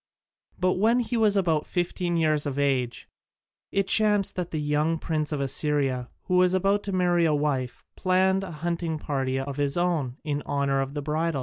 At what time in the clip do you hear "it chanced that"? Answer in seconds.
3.71-4.49